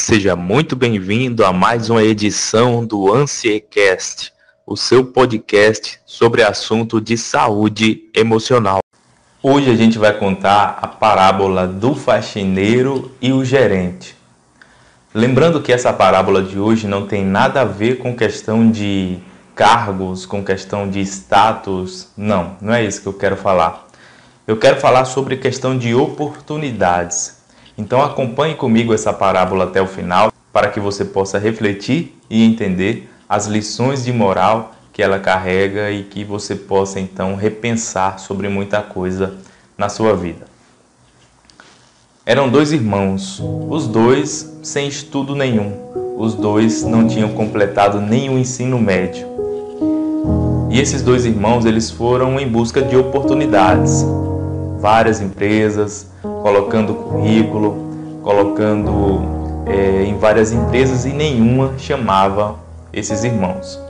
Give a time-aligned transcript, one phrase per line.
[0.00, 4.32] Seja muito bem-vindo a mais uma edição do Ansiecast,
[4.64, 8.78] o seu podcast sobre assunto de saúde emocional.
[9.42, 14.16] Hoje a gente vai contar a parábola do faxineiro e o gerente.
[15.12, 19.18] Lembrando que essa parábola de hoje não tem nada a ver com questão de
[19.54, 22.08] cargos, com questão de status.
[22.16, 23.88] Não, não é isso que eu quero falar.
[24.46, 27.37] Eu quero falar sobre questão de oportunidades.
[27.78, 33.08] Então acompanhe comigo essa parábola até o final para que você possa refletir e entender
[33.28, 38.82] as lições de moral que ela carrega e que você possa então repensar sobre muita
[38.82, 39.36] coisa
[39.76, 40.44] na sua vida.
[42.26, 46.16] Eram dois irmãos, os dois sem estudo nenhum.
[46.18, 49.24] Os dois não tinham completado nenhum ensino médio.
[50.68, 54.04] E esses dois irmãos, eles foram em busca de oportunidades.
[54.80, 56.07] Várias empresas,
[56.42, 57.76] colocando currículo,
[58.22, 59.22] colocando
[59.66, 62.56] é, em várias empresas e nenhuma chamava
[62.92, 63.80] esses irmãos.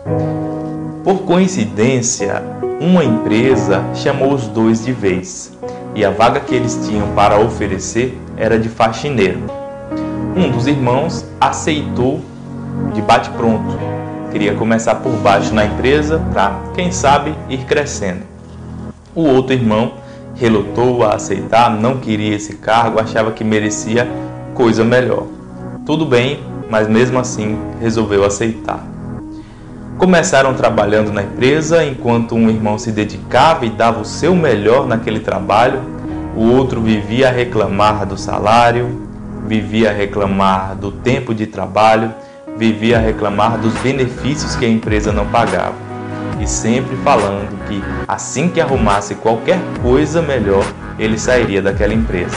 [1.04, 2.42] Por coincidência,
[2.80, 5.56] uma empresa chamou os dois de vez
[5.94, 9.40] e a vaga que eles tinham para oferecer era de faxineiro.
[10.36, 12.20] Um dos irmãos aceitou
[12.94, 13.76] de bate-pronto.
[14.30, 18.22] Queria começar por baixo na empresa para, quem sabe, ir crescendo.
[19.14, 19.94] O outro irmão
[20.38, 24.08] relutou a aceitar, não queria esse cargo, achava que merecia
[24.54, 25.26] coisa melhor.
[25.84, 28.84] Tudo bem, mas mesmo assim resolveu aceitar.
[29.98, 35.18] Começaram trabalhando na empresa enquanto um irmão se dedicava e dava o seu melhor naquele
[35.18, 35.82] trabalho,
[36.36, 39.08] o outro vivia a reclamar do salário,
[39.44, 42.14] vivia a reclamar do tempo de trabalho,
[42.56, 45.87] vivia a reclamar dos benefícios que a empresa não pagava
[46.40, 50.64] e sempre falando que assim que arrumasse qualquer coisa melhor,
[50.98, 52.36] ele sairia daquela empresa.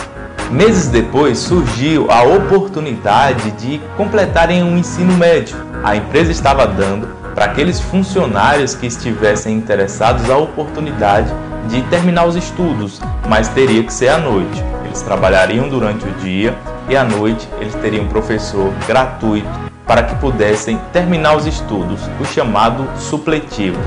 [0.52, 5.56] Meses depois surgiu a oportunidade de completarem um ensino médio.
[5.84, 11.32] A empresa estava dando para aqueles funcionários que estivessem interessados a oportunidade
[11.70, 14.62] de terminar os estudos, mas teria que ser à noite.
[14.84, 16.54] Eles trabalhariam durante o dia
[16.90, 22.24] e à noite eles teriam um professor gratuito para que pudessem terminar os estudos, o
[22.24, 23.78] chamado supletivo.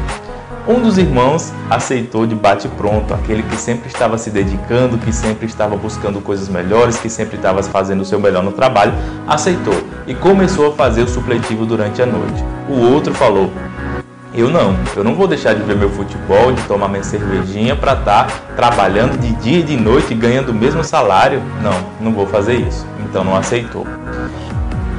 [0.69, 5.79] Um dos irmãos aceitou de bate-pronto, aquele que sempre estava se dedicando, que sempre estava
[5.79, 8.93] buscando coisas melhores, que sempre estava fazendo o seu melhor no trabalho,
[9.27, 12.45] aceitou e começou a fazer o supletivo durante a noite.
[12.69, 13.51] O outro falou:
[14.35, 17.95] eu não, eu não vou deixar de ver meu futebol, de tomar minha cervejinha para
[17.95, 21.41] estar tá trabalhando de dia e de noite ganhando o mesmo salário.
[21.63, 22.87] Não, não vou fazer isso.
[23.01, 23.87] Então não aceitou.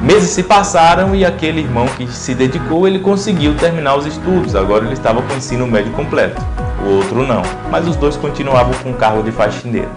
[0.02, 4.56] Meses se passaram e aquele irmão que se dedicou, ele conseguiu terminar os estudos.
[4.56, 6.42] Agora ele estava com o ensino médio completo.
[6.86, 7.42] O outro não,
[7.72, 9.90] mas os dois continuavam com o cargo de faxineiro.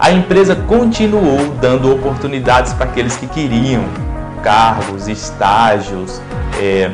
[0.00, 3.84] A empresa continuou dando oportunidades para aqueles que queriam
[4.42, 6.22] cargos, estágios,
[6.60, 6.90] é,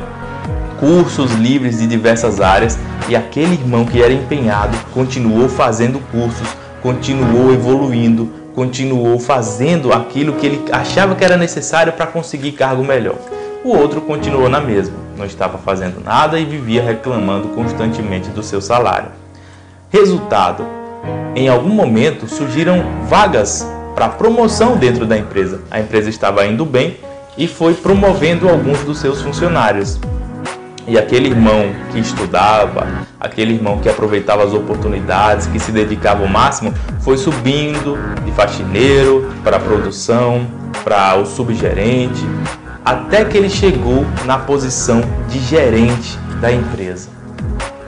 [0.80, 6.48] cursos livres de diversas áreas e aquele irmão que era empenhado continuou fazendo cursos,
[6.82, 13.16] continuou evoluindo, continuou fazendo aquilo que ele achava que era necessário para conseguir cargo melhor.
[13.64, 18.60] O outro continuou na mesma, não estava fazendo nada e vivia reclamando constantemente do seu
[18.60, 19.08] salário.
[19.90, 20.64] Resultado:
[21.34, 25.62] em algum momento surgiram vagas para promoção dentro da empresa.
[25.70, 26.98] A empresa estava indo bem
[27.36, 29.98] e foi promovendo alguns dos seus funcionários.
[30.86, 32.86] E aquele irmão que estudava,
[33.18, 39.32] aquele irmão que aproveitava as oportunidades, que se dedicava ao máximo, foi subindo de faxineiro
[39.42, 40.46] para produção,
[40.84, 42.22] para o subgerente,
[42.84, 47.08] até que ele chegou na posição de gerente da empresa.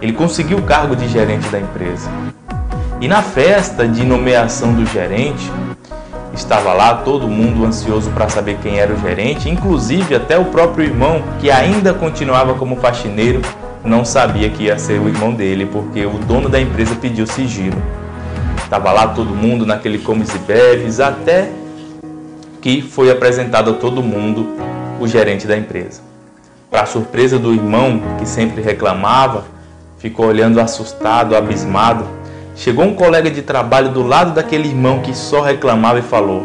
[0.00, 2.08] Ele conseguiu o cargo de gerente da empresa.
[2.98, 5.50] E na festa de nomeação do gerente,
[6.36, 10.84] Estava lá todo mundo ansioso para saber quem era o gerente, inclusive até o próprio
[10.84, 13.40] irmão, que ainda continuava como faxineiro,
[13.82, 17.82] não sabia que ia ser o irmão dele, porque o dono da empresa pediu sigilo.
[18.62, 21.50] Estava lá todo mundo naquele comes e bebes, até
[22.60, 24.46] que foi apresentado a todo mundo
[25.00, 26.02] o gerente da empresa.
[26.70, 29.44] Para surpresa do irmão, que sempre reclamava,
[29.96, 32.04] ficou olhando assustado, abismado,
[32.56, 36.42] Chegou um colega de trabalho do lado daquele irmão que só reclamava e falou: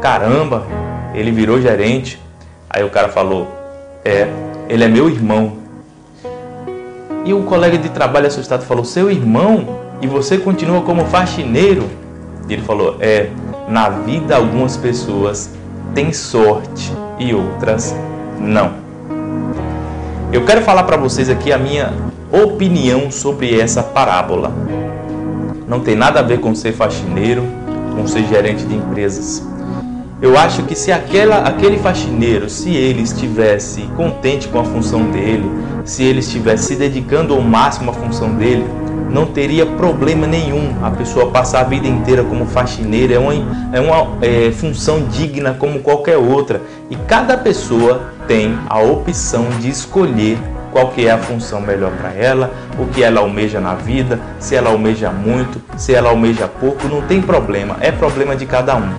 [0.00, 0.64] Caramba,
[1.12, 2.20] ele virou gerente.
[2.70, 3.48] Aí o cara falou:
[4.04, 4.28] É,
[4.68, 5.54] ele é meu irmão.
[7.24, 9.80] E o colega de trabalho assustado falou: Seu irmão?
[10.00, 11.90] E você continua como faxineiro?
[12.48, 13.30] E ele falou: É,
[13.68, 15.50] na vida algumas pessoas
[15.92, 17.92] têm sorte e outras
[18.38, 18.74] não.
[20.32, 21.92] Eu quero falar para vocês aqui a minha
[22.42, 24.52] opinião sobre essa parábola.
[25.68, 27.42] Não tem nada a ver com ser faxineiro,
[27.94, 29.46] com ser gerente de empresas.
[30.20, 35.50] Eu acho que se aquela, aquele faxineiro, se ele estivesse contente com a função dele,
[35.84, 38.64] se ele estivesse se dedicando ao máximo à função dele,
[39.10, 43.12] não teria problema nenhum a pessoa passar a vida inteira como faxineiro.
[43.12, 43.34] É uma,
[43.72, 46.60] é uma é, função digna como qualquer outra.
[46.90, 50.38] E cada pessoa tem a opção de escolher
[50.74, 54.56] qual que é a função melhor para ela, o que ela almeja na vida, se
[54.56, 58.92] ela almeja muito, se ela almeja pouco, não tem problema, é problema de cada um.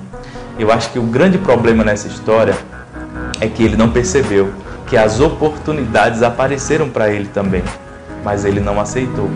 [0.57, 2.55] Eu acho que o grande problema nessa história
[3.41, 4.53] é que ele não percebeu
[4.87, 7.63] que as oportunidades apareceram para ele também,
[8.23, 9.29] mas ele não aceitou.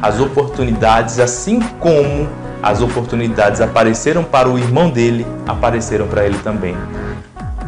[0.00, 2.26] As oportunidades, assim como
[2.62, 6.74] as oportunidades apareceram para o irmão dele, apareceram para ele também.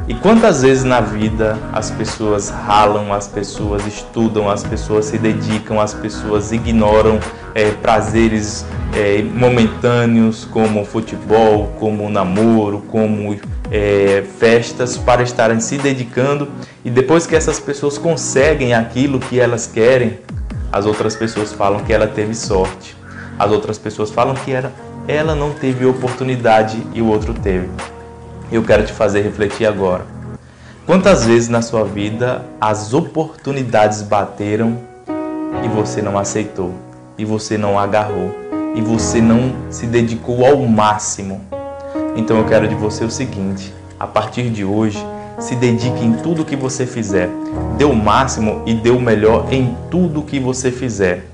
[0.08, 5.81] E quantas vezes na vida as pessoas ralam, as pessoas estudam, as pessoas se dedicam,
[5.81, 7.19] as pessoas ignoram
[7.53, 8.64] é, prazeres
[8.94, 13.37] é, momentâneos como futebol, como namoro, como
[13.69, 16.49] é, festas para estarem se dedicando?
[16.85, 20.20] E depois que essas pessoas conseguem aquilo que elas querem,
[20.70, 22.97] as outras pessoas falam que ela teve sorte,
[23.37, 24.73] as outras pessoas falam que era,
[25.09, 27.69] ela não teve oportunidade e o outro teve
[28.51, 30.07] eu quero te fazer refletir agora.
[30.87, 34.79] Quantas vezes na sua vida as oportunidades bateram
[35.65, 36.73] e você não aceitou,
[37.19, 38.33] e você não agarrou,
[38.75, 41.41] e você não se dedicou ao máximo?
[42.15, 45.05] Então eu quero de você o seguinte: a partir de hoje,
[45.41, 47.29] se dedique em tudo que você fizer,
[47.77, 51.27] dê o máximo e dê o melhor em tudo que você fizer,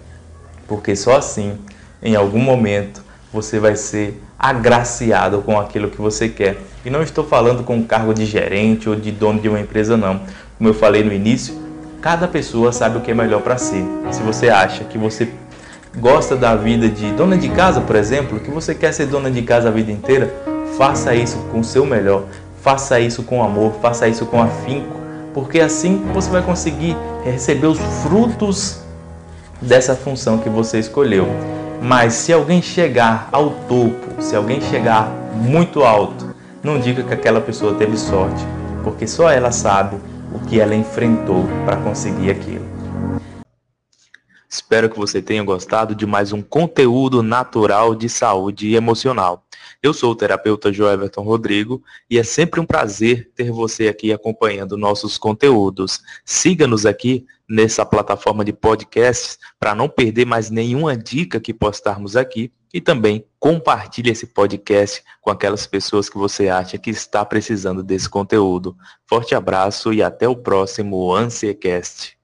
[0.66, 1.58] porque só assim,
[2.02, 3.01] em algum momento,
[3.32, 6.58] você vai ser agraciado com aquilo que você quer.
[6.84, 10.20] E não estou falando com cargo de gerente ou de dono de uma empresa, não.
[10.58, 11.54] Como eu falei no início,
[12.00, 13.84] cada pessoa sabe o que é melhor para si.
[14.10, 15.28] Se você acha que você
[15.96, 19.42] gosta da vida de dona de casa, por exemplo, que você quer ser dona de
[19.42, 20.32] casa a vida inteira,
[20.76, 22.24] faça isso com o seu melhor,
[22.60, 24.96] faça isso com amor, faça isso com afinco,
[25.32, 28.80] porque assim você vai conseguir receber os frutos
[29.60, 31.28] dessa função que você escolheu.
[31.84, 36.32] Mas se alguém chegar ao topo, se alguém chegar muito alto,
[36.62, 38.46] não diga que aquela pessoa teve sorte,
[38.84, 39.96] porque só ela sabe
[40.32, 42.61] o que ela enfrentou para conseguir aquilo.
[44.52, 49.46] Espero que você tenha gostado de mais um conteúdo natural de saúde emocional.
[49.82, 54.76] Eu sou o terapeuta Joeverton Rodrigo e é sempre um prazer ter você aqui acompanhando
[54.76, 56.02] nossos conteúdos.
[56.22, 62.52] Siga-nos aqui nessa plataforma de podcasts para não perder mais nenhuma dica que postarmos aqui
[62.74, 68.06] e também compartilhe esse podcast com aquelas pessoas que você acha que está precisando desse
[68.06, 68.76] conteúdo.
[69.06, 72.20] Forte abraço e até o próximo Ansiecast.